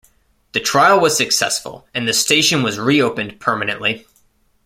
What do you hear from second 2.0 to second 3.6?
the station was reopened